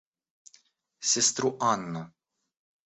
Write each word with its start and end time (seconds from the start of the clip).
Сестру 1.11 1.55
Анну. 1.71 2.03